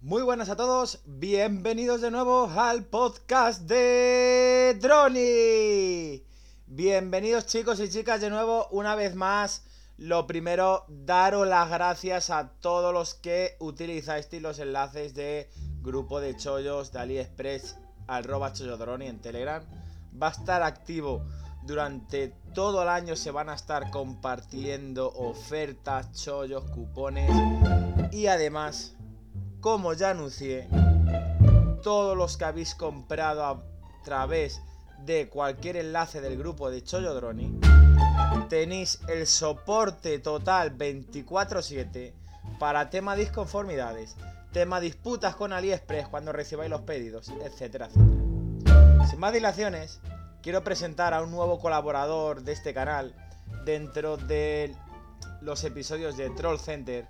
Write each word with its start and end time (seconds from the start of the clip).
Muy 0.00 0.22
buenas 0.22 0.48
a 0.48 0.54
todos, 0.54 1.00
bienvenidos 1.06 2.00
de 2.00 2.12
nuevo 2.12 2.48
al 2.48 2.84
podcast 2.84 3.62
de 3.62 4.78
Droni. 4.80 6.24
Bienvenidos 6.68 7.46
chicos 7.46 7.80
y 7.80 7.90
chicas 7.90 8.20
de 8.20 8.30
nuevo 8.30 8.68
una 8.70 8.94
vez 8.94 9.16
más. 9.16 9.64
Lo 9.96 10.28
primero, 10.28 10.84
daros 10.86 11.48
las 11.48 11.68
gracias 11.68 12.30
a 12.30 12.52
todos 12.60 12.94
los 12.94 13.14
que 13.14 13.56
utilizáis 13.58 14.28
los 14.40 14.60
enlaces 14.60 15.14
de 15.14 15.50
grupo 15.82 16.20
de 16.20 16.36
chollos 16.36 16.92
de 16.92 17.00
AliExpress, 17.00 17.76
arroba 18.06 18.52
chollodroni 18.52 19.06
en 19.06 19.20
Telegram. 19.20 19.64
Va 20.14 20.28
a 20.28 20.30
estar 20.30 20.62
activo 20.62 21.24
durante 21.64 22.28
todo 22.54 22.84
el 22.84 22.88
año, 22.88 23.16
se 23.16 23.32
van 23.32 23.48
a 23.48 23.54
estar 23.54 23.90
compartiendo 23.90 25.12
ofertas, 25.12 26.12
chollos, 26.12 26.70
cupones 26.70 27.32
y 28.12 28.28
además 28.28 28.94
como 29.60 29.92
ya 29.92 30.10
anuncié, 30.10 30.68
todos 31.82 32.16
los 32.16 32.36
que 32.36 32.44
habéis 32.44 32.74
comprado 32.74 33.44
a 33.44 33.62
través 34.04 34.60
de 35.04 35.28
cualquier 35.28 35.76
enlace 35.76 36.20
del 36.20 36.38
grupo 36.38 36.70
de 36.70 36.82
Chollo 36.82 37.14
Droni, 37.14 37.58
tenéis 38.48 39.00
el 39.08 39.26
soporte 39.26 40.18
total 40.18 40.76
24/7 40.76 42.14
para 42.58 42.90
tema 42.90 43.16
disconformidades, 43.16 44.16
tema 44.52 44.80
disputas 44.80 45.34
con 45.36 45.52
AliExpress 45.52 46.08
cuando 46.08 46.32
recibáis 46.32 46.70
los 46.70 46.82
pedidos, 46.82 47.28
etcétera, 47.28 47.86
etcétera. 47.86 49.06
Sin 49.08 49.20
más 49.20 49.32
dilaciones, 49.32 50.00
quiero 50.42 50.62
presentar 50.62 51.14
a 51.14 51.22
un 51.22 51.30
nuevo 51.30 51.58
colaborador 51.58 52.42
de 52.42 52.52
este 52.52 52.74
canal 52.74 53.14
dentro 53.64 54.16
de 54.16 54.74
los 55.40 55.64
episodios 55.64 56.16
de 56.16 56.30
Troll 56.30 56.58
Center, 56.58 57.06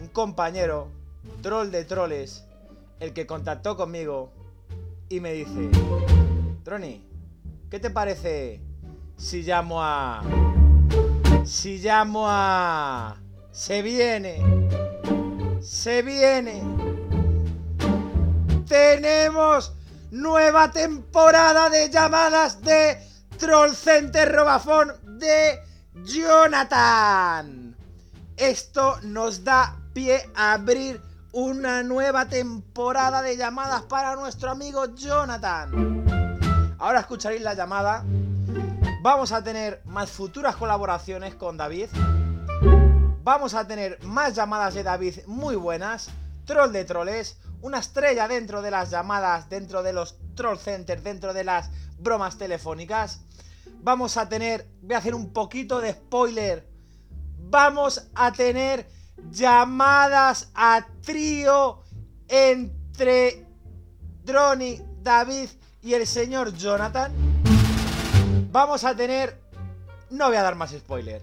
un 0.00 0.08
compañero 0.08 1.01
troll 1.42 1.70
de 1.70 1.84
troles, 1.84 2.44
el 3.00 3.12
que 3.12 3.26
contactó 3.26 3.76
conmigo 3.76 4.32
y 5.08 5.20
me 5.20 5.32
dice, 5.32 5.70
Troni, 6.64 7.04
¿qué 7.70 7.78
te 7.80 7.90
parece 7.90 8.60
si 9.16 9.42
llamo 9.42 9.82
a... 9.82 10.22
Si 11.44 11.78
llamo 11.78 12.24
a... 12.28 13.16
Se 13.50 13.82
viene. 13.82 14.40
Se 15.60 16.02
viene. 16.02 16.62
Tenemos 18.66 19.72
nueva 20.10 20.70
temporada 20.70 21.68
de 21.68 21.90
llamadas 21.90 22.62
de 22.62 22.98
Troll 23.38 23.74
Center 23.74 24.32
Robafón 24.32 24.92
de 25.18 25.60
Jonathan. 26.04 27.76
Esto 28.36 28.98
nos 29.02 29.44
da 29.44 29.76
pie 29.92 30.28
a 30.34 30.54
abrir 30.54 31.11
una 31.32 31.82
nueva 31.82 32.28
temporada 32.28 33.22
de 33.22 33.38
llamadas 33.38 33.82
para 33.82 34.14
nuestro 34.16 34.50
amigo 34.50 34.94
Jonathan. 34.94 36.04
Ahora 36.78 37.00
escucharéis 37.00 37.40
la 37.40 37.54
llamada. 37.54 38.04
Vamos 39.00 39.32
a 39.32 39.42
tener 39.42 39.80
más 39.86 40.10
futuras 40.10 40.56
colaboraciones 40.56 41.34
con 41.34 41.56
David. 41.56 41.88
Vamos 43.24 43.54
a 43.54 43.66
tener 43.66 43.98
más 44.04 44.34
llamadas 44.34 44.74
de 44.74 44.82
David 44.82 45.20
muy 45.26 45.56
buenas. 45.56 46.10
Troll 46.44 46.70
de 46.70 46.84
troles. 46.84 47.38
Una 47.62 47.78
estrella 47.78 48.28
dentro 48.28 48.60
de 48.60 48.70
las 48.70 48.90
llamadas, 48.90 49.48
dentro 49.48 49.82
de 49.82 49.94
los 49.94 50.16
troll 50.34 50.58
centers, 50.58 51.02
dentro 51.02 51.32
de 51.32 51.44
las 51.44 51.70
bromas 51.98 52.36
telefónicas. 52.36 53.20
Vamos 53.80 54.18
a 54.18 54.28
tener, 54.28 54.68
voy 54.82 54.94
a 54.94 54.98
hacer 54.98 55.14
un 55.14 55.32
poquito 55.32 55.80
de 55.80 55.92
spoiler. 55.92 56.68
Vamos 57.38 58.10
a 58.14 58.32
tener 58.32 58.86
llamadas 59.30 60.50
a 60.54 60.86
trío 61.02 61.80
entre 62.28 63.46
Droni, 64.24 64.80
David 65.02 65.48
y 65.82 65.94
el 65.94 66.06
señor 66.06 66.54
Jonathan. 66.54 67.12
Vamos 68.50 68.84
a 68.84 68.94
tener... 68.94 69.40
No 70.10 70.26
voy 70.28 70.36
a 70.36 70.42
dar 70.42 70.54
más 70.54 70.70
spoiler. 70.70 71.22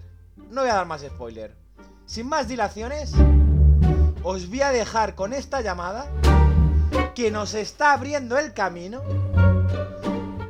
No 0.50 0.62
voy 0.62 0.70
a 0.70 0.74
dar 0.74 0.86
más 0.86 1.02
spoiler. 1.02 1.56
Sin 2.06 2.28
más 2.28 2.48
dilaciones, 2.48 3.12
os 4.22 4.48
voy 4.48 4.62
a 4.62 4.70
dejar 4.70 5.14
con 5.14 5.32
esta 5.32 5.60
llamada 5.60 6.10
que 7.14 7.30
nos 7.30 7.54
está 7.54 7.92
abriendo 7.92 8.36
el 8.36 8.52
camino 8.52 9.02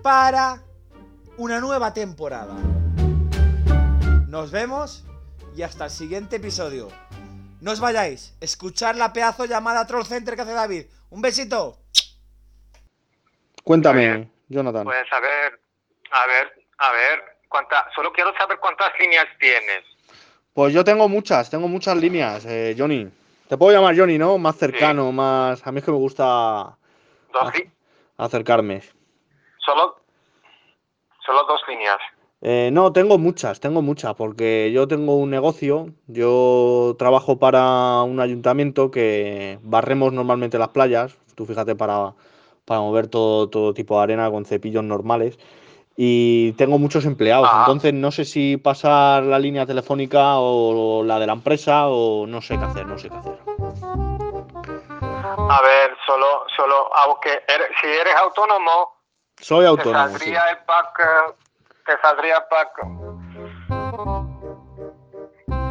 para 0.03 0.63
una 1.37 1.61
nueva 1.61 1.93
temporada. 1.93 2.55
Nos 4.27 4.51
vemos 4.51 5.05
y 5.57 5.63
hasta 5.63 5.85
el 5.85 5.91
siguiente 5.91 6.37
episodio. 6.37 6.89
No 7.61 7.73
os 7.73 7.81
vayáis. 7.81 8.37
Escuchar 8.41 8.97
la 8.97 9.13
pedazo 9.13 9.45
llamada 9.45 9.87
Troll 9.87 10.05
Center 10.05 10.35
que 10.35 10.43
hace 10.43 10.53
David. 10.53 10.87
Un 11.11 11.21
besito. 11.21 11.77
Cuéntame, 13.63 14.31
Jonathan. 14.49 14.85
Pues 14.85 15.13
a 15.13 15.21
ver, 15.21 15.61
a 16.11 16.27
ver, 16.27 16.67
a 16.79 16.93
ver. 16.93 17.23
Cuánta, 17.49 17.87
solo 17.95 18.13
quiero 18.13 18.33
saber 18.37 18.59
cuántas 18.59 18.93
líneas 18.99 19.27
tienes. 19.39 19.85
Pues 20.55 20.73
yo 20.73 20.85
tengo 20.85 21.09
muchas, 21.09 21.51
tengo 21.51 21.69
muchas 21.69 21.97
líneas, 21.97 22.45
eh, 22.47 22.75
Johnny. 22.79 23.11
Te 23.49 23.57
puedo 23.57 23.73
llamar 23.73 23.97
Johnny, 23.97 24.19
¿no? 24.19 24.39
Más 24.39 24.57
cercano, 24.57 25.11
más. 25.11 25.67
A 25.67 25.73
mí 25.73 25.79
es 25.79 25.85
que 25.85 25.91
me 25.91 25.97
gusta 25.97 26.79
¿Dos 27.33 27.53
acercarme. 28.17 28.83
Solo, 29.59 30.01
solo 31.25 31.45
dos 31.45 31.61
líneas. 31.67 31.99
Eh, 32.43 32.71
no, 32.73 32.91
tengo 32.93 33.19
muchas, 33.19 33.61
tengo 33.61 33.83
muchas, 33.83 34.15
porque 34.15 34.71
yo 34.73 34.89
tengo 34.89 35.17
un 35.17 35.29
negocio, 35.29 35.91
yo 36.07 36.97
trabajo 36.99 37.39
para 37.39 38.03
un 38.03 38.19
ayuntamiento 38.19 38.91
que 38.91 39.59
barremos 39.63 40.13
normalmente 40.15 40.59
las 40.59 40.69
playas, 40.69 41.15
tú 41.35 41.45
fíjate 41.45 41.75
para, 41.75 42.15
para 42.65 42.81
mover 42.81 43.09
todo, 43.09 43.51
todo 43.51 43.75
tipo 43.75 43.99
de 43.99 44.05
arena 44.05 44.31
con 44.31 44.47
cepillos 44.47 44.83
normales, 44.85 45.39
y 45.97 46.53
tengo 46.53 46.79
muchos 46.79 47.05
empleados, 47.05 47.47
Ah. 47.53 47.59
entonces 47.61 47.93
no 47.93 48.11
sé 48.11 48.25
si 48.25 48.57
pasar 48.57 49.23
la 49.25 49.39
línea 49.39 49.67
telefónica 49.67 50.39
o 50.39 51.03
la 51.05 51.19
de 51.19 51.27
la 51.27 51.35
empresa 51.35 51.89
o 51.89 52.27
no 52.27 52.41
sé 52.41 52.59
qué 52.59 52.65
hacer, 52.65 52.87
no 52.87 52.97
sé 52.97 53.11
qué 53.11 53.17
hacer. 53.17 53.39
A 55.51 55.61
ver, 55.63 55.91
solo, 56.07 56.45
solo, 56.57 56.89
aunque 56.97 57.43
eres- 57.47 57.69
si 57.83 57.87
eres 57.87 58.15
autónomo, 58.15 58.95
Soy 59.39 59.65
te 59.65 59.67
autónomo, 59.69 60.09
sí. 60.09 60.15
saldría 60.15 60.43
el 60.53 60.59
pack, 60.65 61.01
eh, 61.01 61.35
te 61.91 62.01
saldría 62.03 62.37
el 62.37 62.43
pack. 62.49 62.71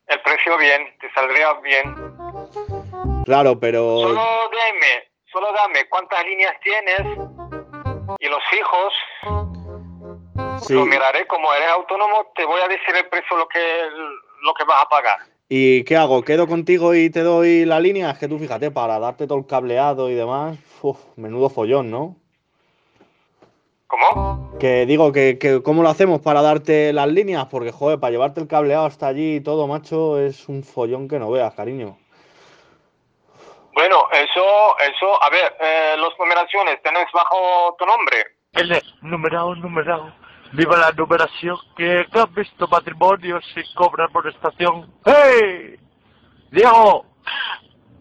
El 0.07 0.22
precio 0.22 0.57
bien, 0.57 0.81
te 1.00 1.12
saldría 1.13 1.53
bien. 1.62 1.96
Claro, 3.25 3.59
pero 3.59 4.02
Solo 4.02 4.16
dame, 4.52 5.03
solo 5.31 5.47
dame 5.53 5.88
cuántas 5.88 6.25
líneas 6.25 6.53
tienes 6.62 7.02
y 8.19 8.28
los 8.28 8.41
hijos. 8.58 8.94
sí. 10.63 10.74
Lo 10.74 10.85
miraré, 10.85 11.25
como 11.28 11.53
eres 11.53 11.69
autónomo, 11.69 12.31
te 12.35 12.44
voy 12.46 12.59
a 12.62 12.68
decir 12.68 12.96
el 12.96 13.08
precio 13.08 13.38
lo 13.38 13.47
que 13.47 13.59
lo 14.41 14.53
que 14.53 14.63
vas 14.66 14.84
a 14.84 14.90
pagar. 14.90 15.19
¿Y 15.47 15.84
qué 15.84 15.96
hago? 15.97 16.22
¿Quedo 16.24 16.47
contigo 16.47 16.94
y 16.96 17.09
te 17.09 17.22
doy 17.22 17.66
la 17.66 17.79
línea? 17.79 18.12
Es 18.12 18.18
que 18.19 18.28
tú 18.28 18.38
fíjate, 18.40 18.72
para 18.72 19.00
darte 19.00 19.25
todo 19.28 19.38
el 19.38 19.47
cableado 19.47 20.09
y 20.09 20.16
demás, 20.16 20.58
uf, 20.81 20.97
menudo 21.16 21.50
follón, 21.50 21.90
¿no? 21.91 22.16
¿Cómo? 23.89 24.51
Que 24.59 24.85
digo 24.85 25.11
que, 25.11 25.39
que 25.39 25.63
cómo 25.63 25.81
lo 25.81 25.89
hacemos 25.89 26.22
para 26.22 26.44
darte 26.44 26.94
las 26.94 27.07
líneas, 27.07 27.47
porque 27.47 27.72
joder, 27.72 28.00
para 28.00 28.11
llevarte 28.11 28.39
el 28.39 28.47
cableado 28.47 28.85
hasta 28.85 29.07
allí 29.07 29.38
y 29.38 29.41
todo, 29.41 29.66
macho, 29.66 30.19
es 30.19 30.47
un 30.47 30.63
follón 30.63 31.07
que 31.07 31.17
no 31.17 31.31
veas, 31.31 31.55
cariño. 31.55 31.97
Bueno, 33.73 33.97
eso, 34.11 34.78
eso, 34.78 35.23
a 35.23 35.29
ver, 35.31 35.55
eh, 35.59 35.95
las 35.97 36.11
numeraciones, 36.19 36.79
¿tenés 36.83 37.07
bajo 37.11 37.75
tu 37.79 37.85
nombre? 37.88 38.17
L, 38.53 38.79
numerado, 39.01 39.55
numerado. 39.55 40.13
Viva 40.53 40.78
la 40.78 40.91
numeración 40.91 41.57
que 41.75 42.05
has 42.11 42.33
visto 42.35 42.67
matrimonios 42.67 43.44
sin 43.55 43.63
cobrar 43.75 44.11
por 44.11 44.28
estación. 44.28 44.91
¡Hey! 45.03 45.79
Diego, 46.51 47.05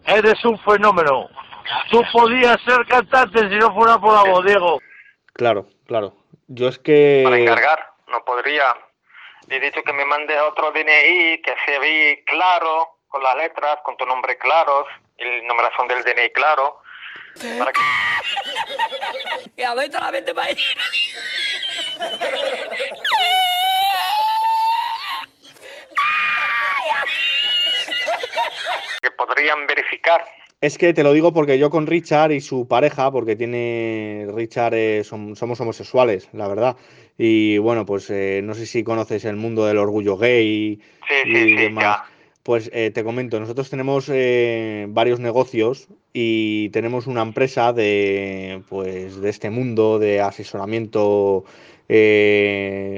eres 0.05 0.45
un 0.45 0.59
fenómeno. 0.59 1.29
Tú 1.89 2.03
podías 2.11 2.57
ser 2.61 2.85
cantante 2.85 3.49
si 3.49 3.55
no 3.55 3.73
fuera 3.73 3.97
por 3.97 4.13
la 4.13 4.31
voz, 4.31 4.45
Diego. 4.45 4.79
Claro, 5.33 5.65
claro. 5.89 6.13
Yo 6.47 6.67
es 6.67 6.77
que... 6.77 7.21
Para 7.23 7.39
encargar, 7.39 7.93
no 8.07 8.23
podría. 8.23 8.77
Le 9.47 9.57
he 9.57 9.59
dicho 9.59 9.81
que 9.81 9.91
me 9.91 10.05
mande 10.05 10.39
otro 10.39 10.71
DNI 10.71 11.41
que 11.41 11.55
se 11.65 11.79
ve 11.79 12.23
claro, 12.27 12.99
con 13.07 13.23
las 13.23 13.35
letras, 13.35 13.79
con 13.83 13.97
tu 13.97 14.05
nombre 14.05 14.37
claros, 14.37 14.85
y 15.17 15.25
la 15.25 15.47
numeración 15.47 15.87
del 15.87 16.03
DNI 16.03 16.29
claro. 16.29 16.81
Para 17.57 17.71
que... 17.71 17.81
Y 19.57 19.63
a 19.63 19.73
ver, 19.73 19.91
la 19.91 20.11
mente 20.11 20.33
para 20.33 20.49
que 29.01 29.11
podrían 29.17 29.65
verificar. 29.65 30.23
Es 30.61 30.77
que 30.77 30.93
te 30.93 31.03
lo 31.03 31.13
digo 31.13 31.31
porque 31.31 31.57
yo 31.57 31.69
con 31.69 31.87
Richard 31.87 32.31
y 32.33 32.41
su 32.41 32.67
pareja, 32.67 33.09
porque 33.11 33.37
tiene 33.37 34.27
Richard, 34.33 34.73
eh, 34.73 35.03
som- 35.05 35.33
somos 35.35 35.59
homosexuales, 35.61 36.27
la 36.33 36.49
verdad. 36.49 36.75
Y 37.17 37.57
bueno, 37.59 37.85
pues 37.85 38.09
eh, 38.09 38.41
no 38.43 38.53
sé 38.53 38.65
si 38.65 38.83
conoces 38.83 39.23
el 39.23 39.37
mundo 39.37 39.65
del 39.65 39.77
orgullo 39.77 40.17
gay 40.17 40.79
Sí, 41.23 41.29
y 41.29 41.33
sí, 41.33 41.55
demás. 41.55 41.83
ya. 41.83 42.03
Pues 42.43 42.69
eh, 42.73 42.91
te 42.91 43.03
comento, 43.05 43.39
nosotros 43.39 43.69
tenemos 43.69 44.09
eh, 44.11 44.85
varios 44.89 45.19
negocios 45.19 45.87
y 46.13 46.69
tenemos 46.69 47.07
una 47.07 47.21
empresa 47.21 47.71
de, 47.73 48.61
pues, 48.69 49.21
de 49.21 49.29
este 49.29 49.49
mundo 49.49 49.97
de 49.99 50.19
asesoramiento 50.21 51.45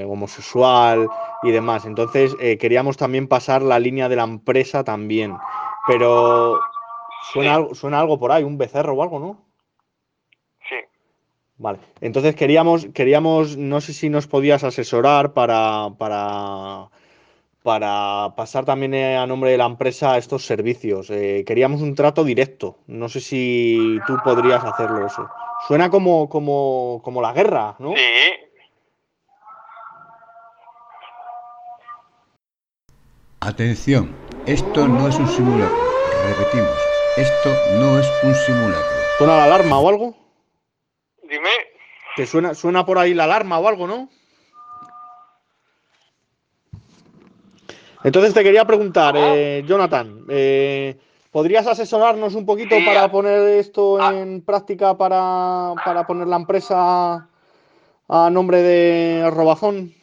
homosexual 0.07 1.07
y 1.43 1.51
demás. 1.51 1.85
Entonces 1.85 2.35
queríamos 2.59 2.97
también 2.97 3.27
pasar 3.27 3.61
la 3.61 3.79
línea 3.79 4.09
de 4.09 4.15
la 4.15 4.23
empresa 4.23 4.83
también. 4.83 5.33
Pero 5.87 6.59
suena, 7.31 7.55
algo, 7.55 7.75
suena 7.75 7.99
algo 7.99 8.19
por 8.19 8.31
ahí, 8.31 8.43
un 8.43 8.57
becerro 8.57 8.93
o 8.93 9.03
algo, 9.03 9.19
¿no? 9.19 9.45
Sí. 10.67 10.75
Vale. 11.57 11.79
Entonces 12.01 12.35
queríamos, 12.35 12.87
queríamos, 12.93 13.57
no 13.57 13.81
sé 13.81 13.93
si 13.93 14.09
nos 14.09 14.27
podías 14.27 14.63
asesorar 14.63 15.33
para, 15.33 15.89
para, 15.97 16.89
para 17.63 18.33
pasar 18.35 18.65
también 18.65 18.93
eh, 18.93 19.17
a 19.17 19.27
nombre 19.27 19.51
de 19.51 19.57
la 19.57 19.65
empresa 19.65 20.17
estos 20.17 20.45
servicios. 20.45 21.09
Eh, 21.09 21.43
queríamos 21.45 21.81
un 21.81 21.95
trato 21.95 22.23
directo. 22.23 22.79
No 22.87 23.09
sé 23.09 23.21
si 23.21 23.99
tú 24.07 24.17
podrías 24.23 24.63
hacerlo 24.63 25.05
eso. 25.05 25.29
Suena 25.67 25.89
como, 25.89 26.27
como, 26.27 27.01
como 27.03 27.21
la 27.21 27.33
guerra, 27.33 27.75
¿no? 27.79 27.93
Sí. 27.95 28.01
Atención, 33.43 34.15
esto 34.45 34.87
no 34.87 35.07
es 35.07 35.17
un 35.17 35.27
simulacro. 35.27 35.75
Repetimos, 36.27 36.77
esto 37.17 37.55
no 37.79 37.99
es 37.99 38.07
un 38.23 38.33
simulacro. 38.35 38.97
¿Suena 39.17 39.37
la 39.37 39.43
alarma 39.45 39.79
o 39.79 39.89
algo? 39.89 40.15
Dime. 41.29 41.49
¿Te 42.15 42.25
suena, 42.25 42.53
suena 42.53 42.85
por 42.85 42.97
ahí 42.97 43.13
la 43.13 43.23
alarma 43.25 43.59
o 43.59 43.67
algo, 43.67 43.87
no? 43.87 44.09
Entonces 48.03 48.33
te 48.33 48.43
quería 48.43 48.65
preguntar, 48.65 49.15
eh, 49.17 49.63
Jonathan, 49.67 50.25
eh, 50.29 50.97
¿podrías 51.29 51.67
asesorarnos 51.67 52.33
un 52.33 52.45
poquito 52.45 52.75
Sí. 52.75 52.83
para 52.85 53.11
poner 53.11 53.59
esto 53.59 54.01
Ah. 54.01 54.13
en 54.13 54.41
práctica 54.41 54.97
para, 54.97 55.73
para 55.85 56.07
poner 56.07 56.27
la 56.27 56.37
empresa 56.37 57.27
a 58.09 58.29
nombre 58.31 58.61
de 58.63 59.29
Robazón? 59.29 59.93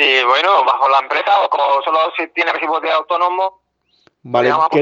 Sí, 0.00 0.24
bueno, 0.26 0.64
bajo 0.64 0.88
la 0.88 1.00
empresa 1.00 1.42
o 1.44 1.50
como 1.50 1.82
solo 1.84 1.98
si 2.16 2.26
tiene 2.28 2.52
recibo 2.52 2.80
de 2.80 2.90
autónomo, 2.90 3.60
Vale, 4.22 4.48
que- 4.70 4.80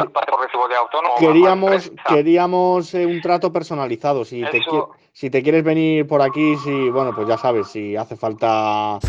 de 0.69 0.77
autónomo. 0.77 1.15
queríamos, 1.19 1.91
queríamos 2.07 2.95
eh, 2.95 3.05
un 3.05 3.21
trato 3.21 3.53
personalizado. 3.53 4.25
Si 4.25 4.45
te, 4.45 4.59
Eso. 4.59 4.91
si 5.13 5.29
te 5.29 5.43
quieres 5.43 5.65
venir 5.65 6.07
por 6.07 6.23
aquí, 6.23 6.57
si, 6.59 6.89
bueno, 6.91 7.13
pues 7.17 7.27
ya 7.27 7.37
sabes, 7.37 7.67
si 7.69 7.97
hace 7.97 8.17
falta 8.17 9.01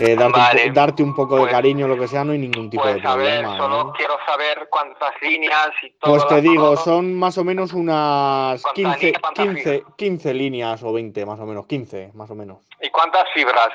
eh, 0.00 0.14
darte, 0.16 0.24
un 0.26 0.32
Vale. 0.32 0.70
darte 0.72 1.02
un 1.02 1.14
poco 1.14 1.34
de 1.36 1.40
Pues- 1.42 1.52
cariño, 1.52 1.88
lo 1.88 1.96
que 1.98 2.06
sea, 2.08 2.24
no 2.24 2.32
hay 2.32 2.38
ningún 2.38 2.70
tipo 2.70 2.86
de 2.86 2.94
Pues 2.94 3.04
a 3.04 3.16
ver, 3.16 3.40
problema. 3.42 3.56
solo 3.58 3.84
¿no? 3.84 3.92
quiero 3.92 4.14
saber 4.26 4.68
cuántas 4.70 5.12
líneas 5.22 5.70
y 5.82 5.90
todo. 5.98 6.12
Pues 6.12 6.26
te 6.28 6.40
digo, 6.40 6.68
cosas. 6.70 6.84
son 6.84 7.14
más 7.14 7.36
o 7.38 7.44
menos 7.44 7.72
unas 7.72 8.62
¿Cuántas 8.62 8.74
15, 8.74 8.98
líneas, 9.06 9.20
cuántas 9.22 9.44
15, 9.46 9.84
15 9.96 10.34
líneas 10.34 10.82
o 10.82 10.92
20 10.92 11.26
más 11.26 11.40
o 11.40 11.46
menos, 11.46 11.66
15 11.66 12.10
más 12.14 12.30
o 12.30 12.34
menos. 12.34 12.58
¿Y 12.80 12.88
cuántas 12.90 13.24
fibras? 13.34 13.68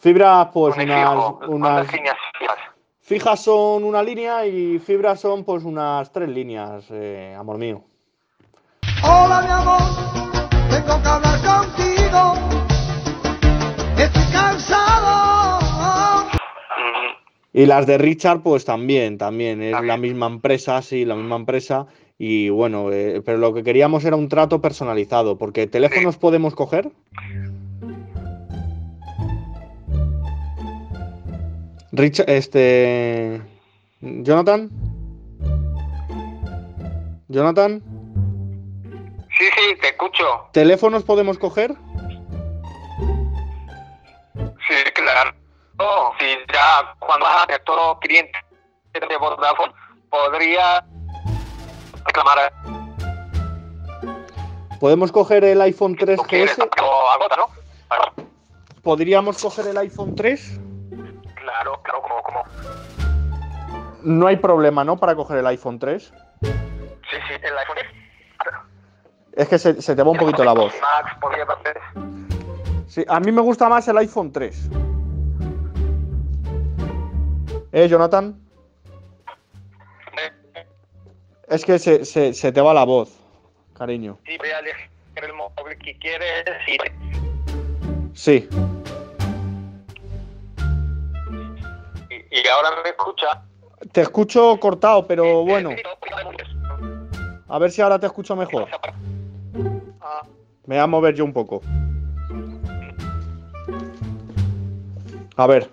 Fibras, 0.00 0.48
pues 0.52 0.76
Un 0.76 0.82
unas, 0.82 1.08
fijo, 1.10 1.40
unas 1.48 1.72
¿Cuántas 1.72 1.92
líneas 1.94 2.16
fijas? 2.38 2.56
fijas 3.00 3.40
son 3.40 3.84
una 3.84 4.02
línea 4.02 4.44
y 4.46 4.78
fibras 4.78 5.20
son 5.20 5.44
pues 5.44 5.62
unas 5.64 6.12
tres 6.12 6.28
líneas, 6.28 6.84
eh, 6.90 7.34
amor 7.38 7.58
mío. 7.58 7.80
Hola 9.02 9.40
mi 9.42 9.50
amor, 9.50 9.80
tengo 10.70 11.02
que 11.02 11.08
hablar 11.08 11.40
contigo. 11.42 12.34
Estoy 13.96 14.32
cansado. 14.32 14.83
Y 17.54 17.66
las 17.66 17.86
de 17.86 17.98
Richard, 17.98 18.42
pues 18.42 18.64
también, 18.64 19.16
también 19.16 19.62
es 19.62 19.70
También. 19.72 19.88
la 19.88 19.96
misma 19.96 20.26
empresa, 20.26 20.82
sí, 20.82 21.04
la 21.04 21.14
misma 21.14 21.36
empresa. 21.36 21.86
Y 22.18 22.48
bueno, 22.48 22.90
eh, 22.92 23.22
pero 23.24 23.38
lo 23.38 23.54
que 23.54 23.62
queríamos 23.62 24.04
era 24.04 24.16
un 24.16 24.28
trato 24.28 24.60
personalizado, 24.60 25.38
porque 25.38 25.68
teléfonos 25.68 26.16
podemos 26.16 26.56
coger. 26.56 26.90
Richard, 31.92 32.28
este. 32.28 33.40
Jonathan. 34.00 34.68
Jonathan, 37.28 37.82
Sí, 39.36 39.44
sí, 39.56 39.74
te 39.80 39.88
escucho. 39.88 40.24
¿teléfonos 40.52 41.02
podemos 41.02 41.38
coger? 41.38 41.74
Cuando 47.06 47.26
a 47.26 47.46
ser 47.46 47.62
todo 47.64 47.98
cliente 48.00 48.38
de 48.92 49.16
Vodafone, 49.16 49.72
podría 50.10 50.84
reclamar 52.06 52.52
¿Podemos 54.80 55.10
coger 55.12 55.44
el 55.44 55.60
iPhone 55.62 55.96
tú 55.96 56.04
quieres 56.04 56.58
3GS? 56.58 56.82
o 56.82 57.10
agota, 57.10 57.36
¿no? 57.36 57.48
Claro, 57.88 58.12
¿Podríamos 58.82 59.40
coger 59.42 59.68
el 59.68 59.78
iPhone 59.78 60.14
3? 60.14 60.60
claro, 61.36 61.80
claro, 61.82 62.02
como, 62.02 62.22
como. 62.22 62.42
No 64.02 64.26
hay 64.26 64.36
problema, 64.36 64.84
¿no? 64.84 64.98
Para 64.98 65.14
coger 65.14 65.38
el 65.38 65.46
iPhone 65.46 65.78
3. 65.78 66.12
Sí, 66.42 66.50
sí, 67.10 67.34
el 67.42 67.58
iPhone 67.58 67.76
Es 69.32 69.48
que 69.48 69.58
se, 69.58 69.80
se 69.80 69.96
te 69.96 70.02
va 70.02 70.10
un 70.10 70.18
poquito 70.18 70.44
la 70.44 70.52
voz. 70.52 70.74
Sí, 72.86 73.04
a 73.08 73.20
mí 73.20 73.32
me 73.32 73.40
gusta 73.40 73.68
más 73.68 73.88
el 73.88 73.96
iPhone 73.98 74.32
3. 74.32 74.68
¿Eh, 77.76 77.88
Jonathan? 77.88 78.40
Es 81.48 81.64
que 81.64 81.76
se, 81.80 82.04
se- 82.04 82.32
se 82.32 82.52
te 82.52 82.60
va 82.60 82.72
la 82.72 82.84
voz, 82.84 83.10
cariño. 83.76 84.16
Sí, 84.24 84.38
voy 84.38 84.48
a 84.50 84.60
elegir 84.60 84.88
el 85.16 85.32
móvil 85.32 85.76
que 85.84 85.98
quieres 85.98 86.44
y, 86.68 86.78
Sí, 88.16 88.48
y, 92.10 92.14
y 92.38 92.48
ahora 92.48 92.70
me 92.82 92.90
escucha. 92.90 93.42
te 93.90 94.02
escucho 94.02 94.56
cortado, 94.60 95.04
pero 95.06 95.44
bueno, 95.44 95.70
pues, 95.98 96.12
a 97.48 97.58
ver 97.58 97.72
si 97.72 97.82
ahora 97.82 97.98
te 97.98 98.06
escucho 98.06 98.36
mejor. 98.36 98.68
Ah, 100.00 100.22
Me 100.66 100.76
voy 100.76 100.82
a 100.84 100.86
mover 100.86 101.14
yo 101.16 101.24
un 101.24 101.32
poco. 101.32 101.60
A 105.36 105.46
ver, 105.48 105.68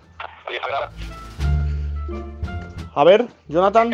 a 2.93 3.03
ver, 3.03 3.27
Jonathan, 3.47 3.91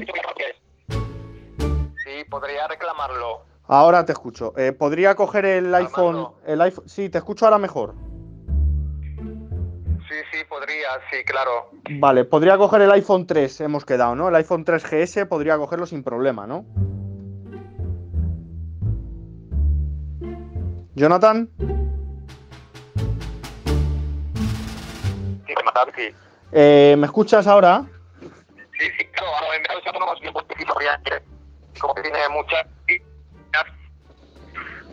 Sí, 2.03 2.23
podría 2.29 2.67
reclamarlo. 2.67 3.43
ahora 3.67 4.05
te 4.05 4.13
escucho. 4.13 4.53
Eh, 4.57 4.71
¿Podría 4.71 5.15
coger 5.15 5.45
el 5.45 5.75
iPhone, 5.75 6.29
el 6.45 6.61
iPhone? 6.61 6.87
Sí, 6.87 7.09
te 7.09 7.17
escucho 7.17 7.45
ahora 7.45 7.57
mejor. 7.57 7.93
Sí, 10.07 10.15
sí, 10.31 10.37
podría, 10.47 10.87
sí, 11.11 11.23
claro. 11.25 11.69
Vale, 11.99 12.23
podría 12.25 12.57
coger 12.57 12.81
el 12.81 12.91
iPhone 12.91 13.27
3, 13.27 13.61
hemos 13.61 13.83
quedado, 13.85 14.15
¿no? 14.15 14.29
El 14.29 14.35
iPhone 14.35 14.63
3GS 14.65 15.27
podría 15.27 15.57
cogerlo 15.57 15.85
sin 15.85 16.01
problema, 16.03 16.47
¿no? 16.47 16.65
Jonathan, 20.95 21.49
sí. 25.95 26.13
eh, 26.51 26.95
¿me 26.97 27.05
escuchas 27.05 27.45
ahora? 27.47 27.85
Sí, 28.79 28.85
sí, 28.97 29.05
claro, 29.07 29.31
ahora 29.35 29.57
en 30.13 30.19
verdad 30.19 30.33
no 30.33 30.43
más 30.43 30.45
tiempo 30.45 30.47
que 30.47 31.21
como 31.79 31.93
que 31.93 32.01
tiene 32.01 32.29
muchas 32.29 32.65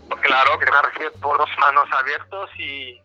pues 0.08 0.20
claro, 0.20 0.58
que 0.58 0.66
me 0.66 0.82
recibe 0.82 1.10
por 1.12 1.38
dos 1.38 1.48
manos 1.58 1.86
abiertos 1.90 2.50
y 2.58 3.00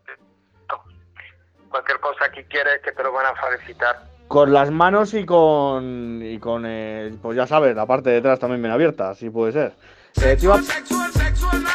cualquier 1.69 1.99
cosa 1.99 2.29
que 2.31 2.45
quieres 2.45 2.81
que 2.83 2.91
te 2.91 3.03
lo 3.03 3.11
van 3.13 3.25
a 3.27 3.35
felicitar. 3.35 4.03
Con 4.27 4.51
las 4.53 4.69
manos 4.69 5.13
y 5.13 5.25
con. 5.25 6.19
y 6.21 6.37
con. 6.39 6.65
eh, 6.67 7.15
pues 7.21 7.37
ya 7.37 7.47
sabes, 7.47 7.75
la 7.75 7.85
parte 7.85 8.09
de 8.09 8.17
atrás 8.17 8.39
también 8.39 8.61
bien 8.61 8.73
abierta, 8.73 9.09
así 9.11 9.29
puede 9.29 9.53
ser. 9.53 9.73
Eh, 10.21 10.35
te 10.37 10.45
iba- 10.45 10.61
sexual, 10.61 11.11
sexual, 11.13 11.65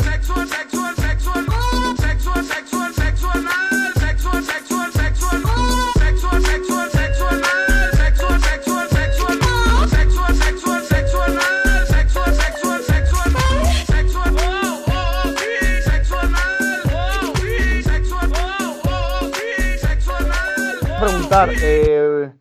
sexual, 0.00 0.48
preguntar, 21.34 21.50
eh, 21.62 22.32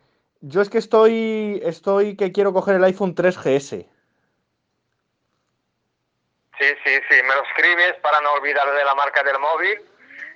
yo 0.42 0.62
es 0.62 0.70
que 0.70 0.78
estoy. 0.78 1.62
estoy 1.64 2.16
que 2.16 2.32
quiero 2.32 2.54
coger 2.54 2.76
el 2.76 2.84
iPhone 2.84 3.16
3GS. 3.16 3.88
Sí, 6.60 6.70
sí, 6.84 7.00
sí, 7.10 7.16
me 7.24 7.36
lo 7.36 7.44
escribes 7.44 7.96
para 8.02 8.22
no 8.22 8.34
olvidar 8.34 8.72
de 8.72 8.86
la 8.86 8.96
marca 8.96 9.24
del 9.24 9.40
móvil. 9.40 9.82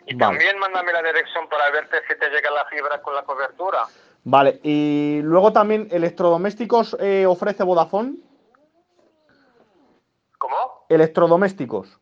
Y 0.08 0.16
Vale. 0.16 0.18
también 0.18 0.58
mándame 0.58 0.94
la 0.94 1.04
dirección 1.04 1.48
para 1.50 1.70
verte 1.70 1.98
si 2.08 2.18
te 2.18 2.30
llega 2.30 2.50
la 2.52 2.66
fibra 2.66 3.02
con 3.02 3.14
la 3.14 3.24
cobertura. 3.24 3.86
Vale, 4.24 4.60
y 4.64 5.20
luego 5.24 5.54
también 5.54 5.88
electrodomésticos 5.92 6.98
eh, 7.00 7.26
ofrece 7.26 7.64
Vodafone. 7.64 8.16
¿Cómo? 10.38 10.86
Electrodomésticos. 10.90 12.00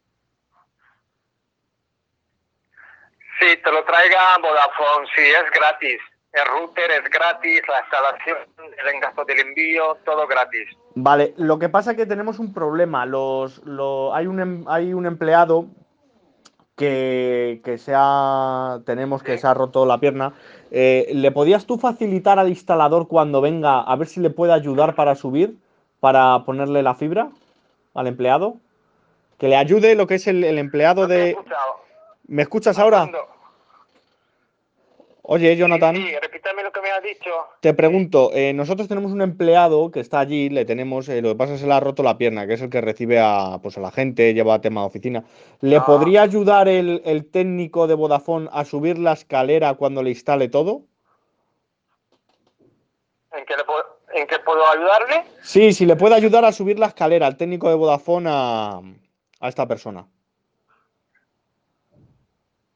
Sí, 3.39 3.57
te 3.57 3.71
lo 3.71 3.83
traiga 3.83 4.37
Vodafone, 4.37 5.07
sí, 5.15 5.21
es 5.21 5.51
gratis. 5.51 6.01
El 6.35 6.45
router 6.51 6.91
es 6.91 7.09
gratis, 7.09 7.61
la 7.69 7.79
instalación, 7.79 8.37
el 8.93 8.99
gasto 9.01 9.23
del 9.23 9.39
envío, 9.39 9.95
todo 10.03 10.27
gratis. 10.27 10.67
Vale, 10.95 11.33
lo 11.37 11.57
que 11.59 11.69
pasa 11.69 11.91
es 11.91 11.97
que 11.97 12.05
tenemos 12.05 12.39
un 12.39 12.53
problema. 12.53 13.05
Los, 13.05 13.63
lo- 13.65 14.13
hay, 14.13 14.27
un, 14.27 14.39
em- 14.41 14.65
hay 14.67 14.93
un 14.93 15.05
empleado 15.05 15.67
que, 16.75 17.61
que 17.63 17.77
se 17.77 17.93
ha, 17.95 18.79
tenemos 18.85 19.23
que 19.23 19.33
Sí. 19.35 19.39
se 19.39 19.47
ha 19.47 19.53
roto 19.53 19.85
la 19.85 19.97
pierna. 19.99 20.33
Eh, 20.71 21.09
¿Le 21.13 21.31
podías 21.31 21.65
tú 21.65 21.77
facilitar 21.77 22.37
al 22.37 22.49
instalador 22.49 23.07
cuando 23.07 23.39
venga 23.39 23.79
a 23.81 23.95
ver 23.95 24.07
si 24.07 24.19
le 24.19 24.29
puede 24.29 24.51
ayudar 24.51 24.93
para 24.95 25.15
subir, 25.15 25.55
para 26.01 26.43
ponerle 26.43 26.83
la 26.83 26.95
fibra 26.95 27.29
al 27.93 28.07
empleado? 28.07 28.57
Que 29.37 29.47
le 29.47 29.55
ayude 29.55 29.95
lo 29.95 30.05
que 30.07 30.15
es 30.15 30.27
el, 30.27 30.43
el 30.43 30.57
empleado 30.57 31.07
No 31.07 31.13
he 31.13 31.17
de... 31.17 31.29
escuchado. 31.31 31.75
¿Me 32.27 32.41
escuchas 32.41 32.77
ahora? 32.79 33.09
Oye, 35.27 35.55
Jonathan. 35.55 35.95
Sí, 35.95 36.03
sí, 36.03 36.15
repítame 36.21 36.61
lo 36.61 36.71
que 36.71 36.81
me 36.81 36.91
has 36.91 37.01
dicho. 37.01 37.31
Te 37.59 37.73
pregunto, 37.73 38.29
eh, 38.33 38.53
nosotros 38.53 38.87
tenemos 38.87 39.11
un 39.11 39.21
empleado 39.23 39.89
que 39.89 39.99
está 39.99 40.19
allí, 40.19 40.49
le 40.49 40.65
tenemos, 40.65 41.09
eh, 41.09 41.19
lo 41.21 41.29
que 41.29 41.35
pasa 41.35 41.53
es 41.53 41.59
que 41.59 41.61
se 41.63 41.67
le 41.67 41.73
ha 41.73 41.79
roto 41.79 42.03
la 42.03 42.17
pierna, 42.19 42.45
que 42.45 42.53
es 42.53 42.61
el 42.61 42.69
que 42.69 42.79
recibe 42.79 43.19
a, 43.19 43.57
pues, 43.61 43.75
a 43.77 43.81
la 43.81 43.89
gente, 43.91 44.35
lleva 44.35 44.61
tema 44.61 44.81
de 44.81 44.87
oficina. 44.87 45.23
¿Le 45.61 45.77
Ah. 45.77 45.85
podría 45.85 46.21
ayudar 46.21 46.67
el, 46.67 47.01
el 47.05 47.25
técnico 47.31 47.87
de 47.87 47.95
Vodafone 47.95 48.49
a 48.51 48.65
subir 48.65 48.99
la 48.99 49.13
escalera 49.13 49.73
cuando 49.73 50.03
le 50.03 50.11
instale 50.11 50.47
todo? 50.47 50.83
¿En 53.35 53.45
qué, 53.45 53.55
le 53.57 53.63
puedo, 53.63 53.83
¿En 54.13 54.27
qué 54.27 54.37
puedo 54.45 54.63
ayudarle? 54.69 55.23
Sí, 55.41 55.73
sí, 55.73 55.87
le 55.87 55.95
puede 55.95 56.13
ayudar 56.15 56.45
a 56.45 56.51
subir 56.51 56.77
la 56.77 56.85
escalera 56.85 57.25
al 57.25 57.35
técnico 57.35 57.67
de 57.69 57.75
Vodafone 57.75 58.29
a, 58.31 58.79
a 59.39 59.49
esta 59.49 59.67
persona. 59.67 60.05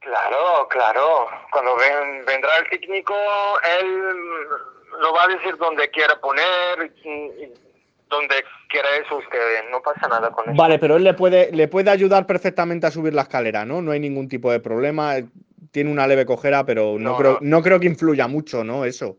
Claro, 0.02 0.68
claro. 0.70 1.28
Cuando 1.52 1.76
ven- 1.76 2.26
vendrá 2.26 2.58
el 2.60 2.70
técnico, 2.70 3.14
él 3.82 4.02
lo 5.02 5.14
va 5.14 5.24
a 5.24 5.28
decir 5.28 5.56
donde 5.58 5.90
quiere 5.92 6.16
poner, 6.18 6.94
donde 8.08 8.44
quiera 8.70 8.88
eso 8.96 9.18
usted. 9.18 9.70
No 9.70 9.82
pasa 9.82 10.08
nada 10.08 10.32
con 10.32 10.46
eso. 10.50 10.56
Vale, 10.58 10.80
pero 10.80 10.96
él 10.96 11.04
le 11.04 11.14
puede, 11.14 11.52
le 11.52 11.68
puede 11.68 11.92
ayudar 11.92 12.26
perfectamente 12.26 12.88
a 12.88 12.92
subir 12.92 13.14
la 13.14 13.24
escalera, 13.24 13.66
¿no? 13.66 13.82
No 13.82 13.92
hay 13.92 14.00
ningún 14.00 14.30
tipo 14.30 14.52
de 14.52 14.60
problema. 14.60 15.16
Tiene 15.72 15.92
una 15.92 16.08
leve 16.08 16.26
cojera, 16.26 16.66
pero 16.66 16.98
no, 16.98 17.12
No, 17.12 17.18
creo, 17.18 17.32
no. 17.34 17.58
no 17.58 17.62
creo 17.62 17.80
que 17.80 17.88
influya 17.88 18.28
mucho, 18.28 18.64
¿no? 18.64 18.86
Eso. 18.86 19.18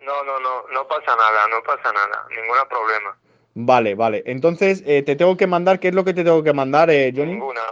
No, 0.00 0.22
no, 0.24 0.38
no, 0.40 0.64
no 0.70 0.86
pasa 0.86 1.16
nada, 1.16 1.46
no 1.48 1.62
pasa 1.62 1.90
nada, 1.92 2.26
ningún 2.28 2.56
problema. 2.68 3.16
Vale, 3.54 3.94
vale. 3.94 4.22
Entonces, 4.26 4.82
eh, 4.84 5.02
te 5.02 5.16
tengo 5.16 5.36
que 5.38 5.46
mandar, 5.46 5.80
¿qué 5.80 5.88
es 5.88 5.94
lo 5.94 6.04
que 6.04 6.12
te 6.12 6.24
tengo 6.24 6.42
que 6.42 6.52
mandar, 6.52 6.90
eh, 6.90 7.10
Johnny? 7.16 7.32
Ninguna. 7.34 7.62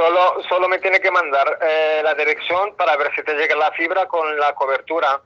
Solo, 0.00 0.42
solo 0.48 0.66
me 0.66 0.78
tiene 0.78 0.98
que 0.98 1.10
mandar 1.10 1.58
eh, 1.60 2.00
la 2.02 2.14
dirección 2.14 2.74
para 2.76 2.96
ver 2.96 3.10
si 3.14 3.22
te 3.22 3.34
llega 3.34 3.54
la 3.54 3.70
fibra 3.72 4.06
con 4.08 4.38
la 4.40 4.54
cobertura 4.54 5.20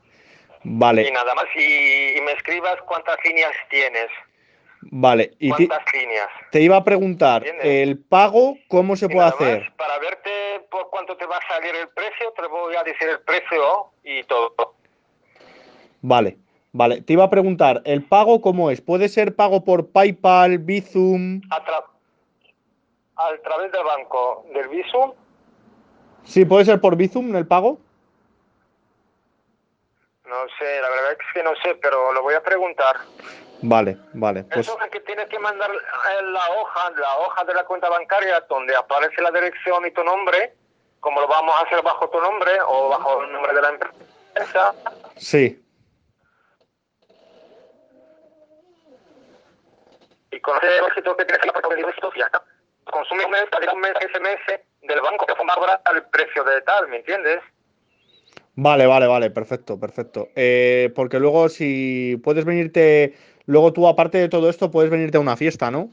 y 0.64 0.69
Vale, 0.69 1.11
nada 1.12 1.33
más. 1.35 1.45
Y, 1.54 2.19
y 2.19 2.21
me 2.23 2.33
escribas 2.33 2.76
cuántas 2.87 3.16
líneas 3.25 3.52
tienes, 3.71 4.09
vale. 4.81 5.31
Y 5.38 5.50
cuántas 5.50 5.85
líneas. 5.93 6.28
te 6.50 6.61
iba 6.61 6.76
a 6.76 6.83
preguntar, 6.83 7.47
¿Entiendes? 7.47 7.83
¿el 7.88 7.99
pago 7.99 8.57
cómo 8.66 8.97
se 8.97 9.07
Y 9.07 9.09
puede 9.11 9.28
hacer? 9.28 9.73
para 9.76 9.97
verte 10.00 10.31
por 10.73 10.90
cuánto 10.90 11.16
te 11.16 11.26
va 11.26 11.37
a 11.37 11.47
salir 11.54 11.73
el 11.76 11.88
precio, 11.90 12.33
te 12.37 12.47
voy 12.49 12.75
a 12.75 12.83
decir 12.83 13.09
el 13.09 13.21
precio 13.21 13.93
y 14.02 14.25
todo. 14.25 14.75
Vale, 16.02 16.37
vale. 16.73 17.00
Te 17.02 17.12
iba 17.12 17.23
a 17.25 17.31
preguntar, 17.31 17.81
¿el 17.85 18.02
pago 18.02 18.40
cómo 18.40 18.71
es? 18.73 18.81
¿Puede 18.81 19.09
ser 19.09 19.37
pago 19.37 19.64
por 19.64 19.93
PayPal, 19.93 20.59
Bizum? 20.59 21.43
A, 21.50 21.64
tra- 21.64 21.85
a 23.16 23.37
través 23.42 23.73
del 23.73 23.85
banco 23.85 24.44
del 24.52 24.68
Visum, 24.68 25.12
Sí, 26.25 26.44
puede 26.44 26.64
ser 26.64 26.80
por 26.80 26.97
Bizum 26.97 27.37
el 27.37 27.47
pago. 27.47 27.78
no 30.25 30.47
sé, 30.59 30.80
la 30.80 30.88
verdad 30.88 31.12
es 31.12 31.18
que 31.33 31.42
no 31.42 31.54
sé, 31.62 31.75
pero 31.76 32.12
lo 32.12 32.23
voy 32.23 32.35
a 32.35 32.42
preguntar. 32.42 32.97
Vale, 33.62 33.97
vale. 34.14 34.44
Pues 34.44 34.66
Eso 34.66 34.78
es 34.80 34.90
que 34.90 35.00
tienes 35.00 35.26
que 35.28 35.38
mandar 35.38 35.71
la 35.71 36.50
hoja, 36.50 36.90
la 36.90 37.18
hoja 37.18 37.44
de 37.44 37.54
la 37.54 37.64
cuenta 37.64 37.88
bancaria 37.88 38.40
donde 38.49 38.75
aparece 38.75 39.23
la 39.23 39.30
dirección 39.30 39.87
y 39.87 39.90
tu 39.92 40.02
nombre, 40.02 40.54
como 41.00 41.21
lo 41.21 41.28
vamos 41.28 41.54
a 41.54 41.61
hacer 41.66 41.83
bajo 41.83 42.09
tu 42.11 42.21
nombre 42.21 42.52
o 42.66 42.88
bajo 42.88 43.23
el 43.23 43.33
nombre 43.33 43.54
de 43.54 43.62
la 43.62 43.68
empresa. 43.68 44.75
sí. 45.16 45.61
Y 50.30 50.40
con 50.40 50.56
ese 50.56 50.66
depósito 50.66 51.16
que 51.16 51.25
tienes 51.26 51.47
en 51.47 51.52
la 51.54 51.76
de 51.76 52.18
ya 52.18 52.26
está. 52.26 52.42
Consume 52.90 53.24
un 53.24 53.30
mes, 53.30 53.44
un 53.72 53.80
mes, 53.80 53.92
ese 54.00 54.20
mes 54.20 54.38
del 54.82 55.00
banco 55.00 55.26
que 55.26 55.32
va 55.32 55.52
a 55.52 55.56
cobrar 55.56 55.82
el 55.94 56.02
precio 56.04 56.44
de 56.44 56.60
tal, 56.62 56.88
¿me 56.88 56.96
entiendes? 56.96 57.40
Vale, 58.56 58.86
vale, 58.86 59.06
vale, 59.06 59.30
perfecto, 59.30 59.78
perfecto. 59.80 60.28
Eh, 60.36 60.92
porque 60.94 61.18
luego 61.18 61.48
si 61.48 62.20
puedes 62.22 62.44
venirte, 62.44 63.14
luego 63.46 63.72
tú 63.72 63.88
aparte 63.88 64.18
de 64.18 64.28
todo 64.28 64.48
esto 64.48 64.70
puedes 64.70 64.90
venirte 64.90 65.16
a 65.16 65.20
una 65.20 65.36
fiesta, 65.36 65.70
¿no? 65.70 65.90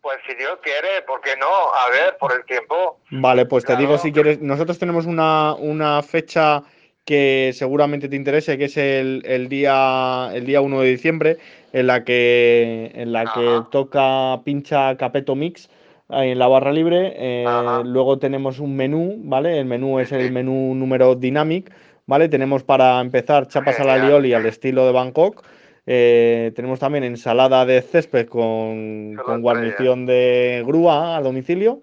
Pues 0.00 0.18
si 0.26 0.34
Dios 0.36 0.58
quiere, 0.62 1.02
¿por 1.02 1.20
qué 1.20 1.36
no? 1.36 1.46
A 1.46 1.90
ver, 1.90 2.16
por 2.18 2.32
el 2.32 2.44
tiempo. 2.44 3.00
Vale, 3.10 3.46
pues 3.46 3.64
te 3.64 3.76
digo 3.76 3.98
si 3.98 4.12
quieres, 4.12 4.40
nosotros 4.40 4.78
tenemos 4.78 5.06
una, 5.06 5.54
una 5.54 6.02
fecha 6.02 6.62
que 7.04 7.52
seguramente 7.54 8.08
te 8.08 8.16
interese, 8.16 8.58
que 8.58 8.64
es 8.64 8.76
el, 8.76 9.22
el 9.24 9.48
día 9.48 10.30
el 10.34 10.44
día 10.44 10.60
1 10.60 10.80
de 10.80 10.88
diciembre, 10.88 11.38
en 11.76 11.86
la 11.86 12.04
que 12.04 12.90
en 12.94 13.12
la 13.12 13.24
que 13.34 13.60
toca 13.70 14.40
pincha 14.44 14.96
Capeto 14.96 15.34
Mix 15.34 15.68
ahí 16.08 16.30
en 16.30 16.38
la 16.38 16.48
barra 16.48 16.72
libre. 16.72 17.12
eh, 17.16 17.44
luego 17.84 18.18
tenemos 18.18 18.60
un 18.60 18.76
menú, 18.76 19.16
¿vale? 19.18 19.58
El 19.58 19.66
menú 19.66 19.98
es 20.00 20.10
el 20.12 20.30
menú 20.32 20.74
número 20.74 21.14
Dynamic, 21.14 21.70
¿vale? 22.06 22.30
Tenemos 22.30 22.62
para 22.64 22.98
empezar 23.00 23.48
chapas 23.48 23.78
a 23.78 23.84
la 23.84 23.98
lioli 23.98 24.32
al 24.32 24.46
estilo 24.46 24.86
de 24.86 24.92
Bangkok. 24.92 25.44
eh, 25.88 26.52
tenemos 26.56 26.80
también 26.80 27.04
ensalada 27.04 27.66
de 27.66 27.82
césped 27.82 28.26
con, 28.26 29.14
con 29.24 29.42
guarnición 29.42 30.06
de 30.06 30.64
grúa 30.66 31.16
a 31.16 31.20
domicilio. 31.20 31.82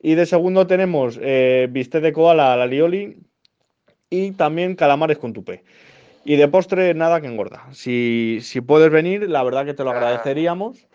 Y 0.00 0.14
de 0.14 0.26
segundo 0.26 0.68
tenemos 0.68 1.18
eh, 1.20 1.66
bistec 1.70 2.00
de 2.00 2.12
koala 2.12 2.52
a 2.52 2.56
la 2.56 2.66
lioli 2.66 3.16
y 4.08 4.30
también 4.32 4.76
calamares 4.76 5.18
con 5.18 5.32
tupé. 5.32 5.64
Y 6.28 6.36
de 6.36 6.48
postre, 6.48 6.92
nada 6.92 7.20
que 7.20 7.28
engorda. 7.28 7.64
Si, 7.72 8.40
si 8.42 8.60
puedes 8.60 8.90
venir, 8.90 9.28
la 9.30 9.44
verdad 9.44 9.64
que 9.64 9.74
te 9.74 9.84
lo 9.84 9.90
Ah. 9.90 9.94
agradeceríamos. 9.94 10.86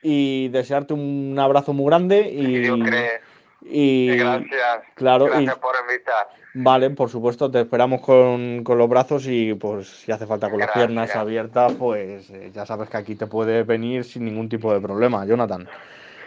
Y 0.00 0.48
desearte 0.50 0.94
un 0.94 1.36
abrazo 1.40 1.72
muy 1.72 1.86
grande. 1.86 2.20
Y, 2.32 2.62
cree. 2.84 3.20
y- 3.62 4.12
Y 4.12 4.18
gracias. 4.18 4.84
claro, 4.94 5.26
y- 5.26 5.30
Gracias 5.30 5.56
por 5.58 5.74
invitar. 5.80 6.28
vale, 6.54 6.90
por 6.90 7.08
supuesto, 7.10 7.50
te 7.50 7.62
esperamos 7.62 8.00
con, 8.00 8.62
con 8.62 8.78
los 8.78 8.88
brazos 8.88 9.26
y 9.26 9.54
pues 9.54 9.88
si 9.88 10.12
hace 10.12 10.24
falta 10.26 10.48
con 10.48 10.60
las 10.60 10.68
Gracias. 10.68 10.86
piernas 10.86 11.16
abiertas, 11.16 11.72
pues 11.74 12.30
eh, 12.30 12.52
ya 12.54 12.64
sabes 12.64 12.88
que 12.88 12.96
aquí 12.98 13.16
te 13.16 13.26
puedes 13.26 13.66
venir 13.66 14.04
sin 14.04 14.24
ningún 14.24 14.48
tipo 14.48 14.72
de 14.72 14.80
problema, 14.80 15.26
Jonathan. 15.26 15.68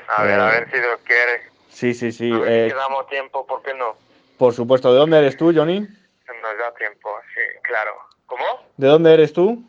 A 0.09 0.23
ver, 0.23 0.37
a 0.39 0.49
Eh, 0.49 0.59
ver 0.59 0.71
si 0.71 0.77
Dios 0.79 0.99
quiere. 1.05 1.41
Sí, 1.69 1.93
sí, 1.93 2.11
sí. 2.11 2.29
A 2.33 2.39
ver 2.39 2.51
eh, 2.51 2.69
si 2.71 2.75
damos 2.75 3.07
tiempo, 3.07 3.45
¿por 3.47 3.61
qué 3.61 3.73
no? 3.75 3.95
por 4.37 4.53
supuesto, 4.53 4.91
¿de 4.91 4.99
dónde 4.99 5.19
eres 5.19 5.37
tú, 5.37 5.53
Johnny? 5.55 5.79
Nos 5.81 6.57
da 6.57 6.73
tiempo, 6.77 7.09
sí, 7.33 7.41
claro. 7.61 7.91
¿Cómo? 8.29 8.43
¿De 8.77 8.87
dónde 8.87 9.13
eres 9.13 9.33
tú? 9.33 9.61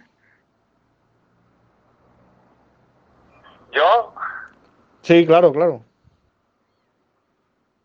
¿Yo? 3.72 4.14
Sí, 5.02 5.26
claro, 5.26 5.52
claro. 5.52 5.82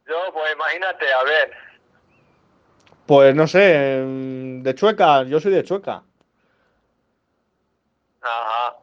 Yo, 0.07 0.15
pues 0.33 0.53
imagínate, 0.53 1.05
a 1.13 1.23
ver. 1.23 1.51
Pues 3.07 3.35
no 3.35 3.47
sé, 3.47 3.99
em, 3.99 4.61
de 4.63 4.75
Chueca, 4.75 5.23
yo 5.23 5.39
soy 5.39 5.51
de 5.53 5.63
Chueca. 5.63 6.03
Ajá. 8.21 8.75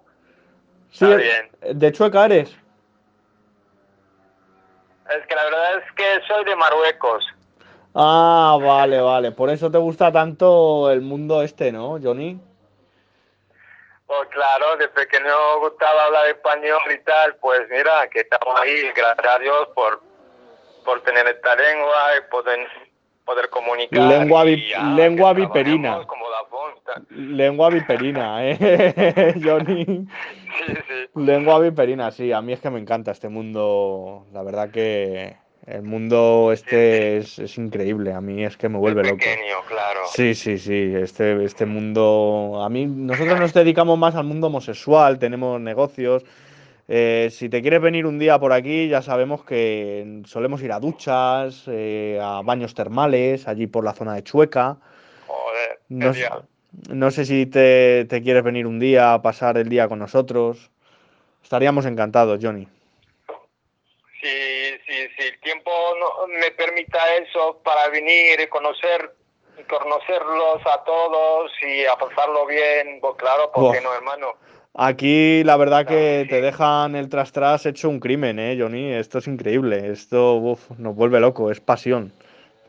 Sí, 0.90 1.04
Está 1.04 1.20
eh, 1.20 1.50
bien. 1.62 1.78
de 1.80 1.92
Chueca 1.92 2.24
eres. 2.26 2.56
Es 5.10 5.26
que 5.26 5.34
la 5.34 5.44
verdad 5.44 5.78
es 5.78 5.92
que 5.92 6.26
soy 6.26 6.44
de 6.44 6.56
Marruecos. 6.56 7.24
Ah, 7.94 8.58
vale, 8.62 9.00
vale. 9.00 9.32
Por 9.32 9.50
eso 9.50 9.70
te 9.70 9.78
gusta 9.78 10.10
tanto 10.12 10.90
el 10.90 11.02
mundo 11.02 11.42
este, 11.42 11.70
¿no, 11.72 11.98
Johnny? 12.02 12.40
Pues 14.06 14.28
claro, 14.30 14.76
de 14.76 14.88
pequeño 14.88 15.60
gustaba 15.60 16.06
hablar 16.06 16.26
español 16.28 16.80
y 16.94 17.02
tal. 17.04 17.36
Pues 17.36 17.60
mira, 17.70 18.08
que 18.10 18.20
estamos 18.20 18.58
ahí, 18.60 18.82
gracias 18.94 19.26
a 19.34 19.38
Dios 19.38 19.68
por, 19.74 20.02
por 20.84 21.00
tener 21.02 21.26
esta 21.28 21.54
lengua 21.54 21.96
y 22.18 22.30
poder 22.30 22.66
poder 23.24 23.48
comunicar. 23.50 24.00
Lengua 24.02 24.42
vi- 24.44 24.68
ya, 24.68 24.82
lengua 24.82 25.32
que 25.34 25.42
viperina. 25.42 25.90
trabajemos 26.04 26.06
Como 26.06 26.28
la 26.28 26.42
bonta. 26.50 27.02
Lengua 27.10 27.70
viperina, 27.70 28.44
¿eh? 28.48 29.34
Johnny. 29.42 29.84
Sí, 30.66 30.74
sí. 30.86 31.08
Lengua 31.14 31.58
viperina, 31.60 32.10
sí. 32.10 32.30
A 32.30 32.42
mí 32.42 32.52
es 32.52 32.60
que 32.60 32.68
me 32.68 32.78
encanta 32.78 33.10
este 33.12 33.30
mundo. 33.30 34.26
La 34.32 34.42
verdad 34.42 34.70
que 34.70 35.34
el 35.66 35.82
mundo 35.82 36.50
este 36.52 37.18
es, 37.18 37.38
es 37.38 37.56
increíble. 37.58 38.12
A 38.12 38.20
mí 38.20 38.44
es 38.44 38.56
que 38.56 38.68
me 38.68 38.78
vuelve 38.78 39.02
loco. 39.02 39.16
Pequeño, 39.18 39.56
claro. 39.68 40.00
Sí, 40.12 40.34
sí, 40.34 40.58
sí. 40.58 40.92
Este, 40.94 41.44
este 41.44 41.66
mundo. 41.66 42.60
A 42.64 42.68
mí, 42.68 42.86
nosotros 42.86 43.38
nos 43.38 43.52
dedicamos 43.54 43.98
más 43.98 44.14
al 44.16 44.24
mundo 44.24 44.48
homosexual, 44.48 45.18
tenemos 45.18 45.60
negocios. 45.60 46.24
Eh, 46.88 47.28
si 47.30 47.48
te 47.48 47.62
quieres 47.62 47.80
venir 47.80 48.06
un 48.06 48.18
día 48.18 48.38
por 48.38 48.52
aquí, 48.52 48.88
ya 48.88 49.02
sabemos 49.02 49.44
que 49.44 50.22
solemos 50.26 50.62
ir 50.62 50.72
a 50.72 50.80
duchas, 50.80 51.64
eh, 51.68 52.18
a 52.20 52.42
baños 52.42 52.74
termales, 52.74 53.46
allí 53.46 53.66
por 53.68 53.84
la 53.84 53.92
zona 53.94 54.14
de 54.14 54.24
Chueca. 54.24 54.76
Joder, 55.26 55.78
No, 55.88 56.12
sé- 56.12 56.28
no 56.88 57.10
sé 57.10 57.24
si 57.24 57.46
te, 57.46 58.04
te 58.06 58.20
quieres 58.22 58.42
venir 58.42 58.66
un 58.66 58.80
día 58.80 59.14
a 59.14 59.22
pasar 59.22 59.58
el 59.58 59.68
día 59.68 59.88
con 59.88 60.00
nosotros. 60.00 60.70
Estaríamos 61.42 61.86
encantados, 61.86 62.40
Johnny. 62.42 62.66
Si, 64.20 64.28
si, 64.86 65.08
si 65.16 65.28
el 65.28 65.40
tiempo 65.40 65.70
no, 65.98 66.26
eso 67.20 67.60
para 67.64 67.88
venir 67.88 68.40
y 68.40 68.46
conocer 68.48 69.14
conocerlos 69.68 70.60
a 70.66 70.82
todos 70.84 71.52
y 71.62 71.84
a 71.86 71.94
pasarlo 71.96 72.46
bien, 72.46 72.98
pues 73.00 73.14
claro, 73.16 73.50
¿por 73.52 73.72
qué 73.72 73.80
Buah. 73.80 73.90
no, 73.90 73.94
hermano? 73.94 74.26
Aquí 74.74 75.44
la 75.44 75.56
verdad 75.56 75.86
que 75.86 76.26
te 76.28 76.40
dejan 76.40 76.96
el 76.96 77.10
tras 77.10 77.32
tras 77.32 77.66
hecho 77.66 77.90
un 77.90 78.00
crimen, 78.00 78.38
¿eh, 78.38 78.56
Johnny? 78.58 78.92
Esto 78.92 79.18
es 79.18 79.26
increíble. 79.26 79.90
Esto 79.90 80.34
uf, 80.34 80.70
nos 80.78 80.94
vuelve 80.94 81.20
loco, 81.20 81.50
es 81.50 81.60
pasión. 81.60 82.12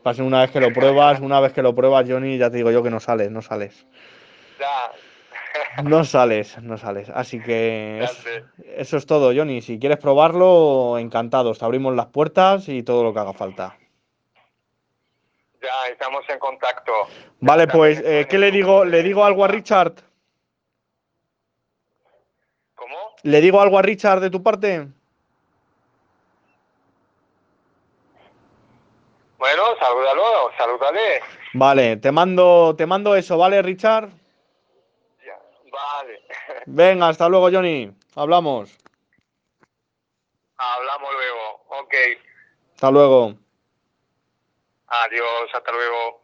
Pasión 0.03 0.27
una 0.27 0.41
vez 0.41 0.51
que 0.51 0.59
lo 0.59 0.73
pruebas, 0.73 1.21
una 1.21 1.39
vez 1.39 1.53
que 1.53 1.61
lo 1.61 1.73
pruebas, 1.73 2.05
Johnny, 2.07 2.37
ya 2.37 2.49
te 2.49 2.57
digo 2.57 2.71
yo 2.71 2.83
que 2.83 2.89
no 2.89 2.99
sales, 2.99 3.31
no 3.31 3.41
sales. 3.41 3.85
Ya. 4.59 4.91
No 5.83 6.03
sales, 6.03 6.57
no 6.61 6.77
sales. 6.77 7.09
Así 7.09 7.39
que 7.39 8.03
eso 8.75 8.97
es 8.97 9.05
todo, 9.05 9.33
Johnny. 9.35 9.61
Si 9.61 9.79
quieres 9.79 9.99
probarlo, 9.99 10.97
encantados. 10.97 11.59
Te 11.59 11.65
abrimos 11.65 11.95
las 11.95 12.07
puertas 12.07 12.69
y 12.69 12.83
todo 12.83 13.03
lo 13.03 13.13
que 13.13 13.19
haga 13.19 13.33
falta. 13.33 13.77
Ya, 15.63 15.87
estamos 15.89 16.25
en 16.27 16.39
contacto. 16.39 16.91
Vale, 17.39 17.67
pues, 17.67 18.01
eh, 18.03 18.27
¿qué 18.29 18.37
le 18.37 18.51
digo? 18.51 18.83
¿Le 18.83 19.01
digo 19.01 19.23
algo 19.23 19.45
a 19.45 19.47
Richard? 19.47 19.93
¿Cómo? 22.75 22.97
¿Le 23.23 23.39
digo 23.39 23.61
algo 23.61 23.79
a 23.79 23.81
Richard 23.81 24.19
de 24.19 24.29
tu 24.29 24.43
parte? 24.43 24.85
Bueno, 29.37 29.63
salúdalo, 29.79 30.51
salúdale. 30.57 31.21
Vale, 31.53 31.95
te 31.95 32.11
mando, 32.11 32.75
te 32.77 32.85
mando 32.85 33.15
eso, 33.15 33.37
¿vale, 33.37 33.61
Richard? 33.61 34.09
Ya, 35.25 35.39
Vale. 35.71 36.19
Venga, 36.65 37.07
hasta 37.07 37.29
luego, 37.29 37.49
Johnny. 37.49 37.89
Hablamos. 38.15 38.77
Hablamos 40.57 41.09
luego. 41.13 41.81
Ok. 41.81 41.93
Hasta 42.75 42.91
luego. 42.91 43.42
Adiós, 45.01 45.49
hasta 45.51 45.71
luego. 45.71 46.22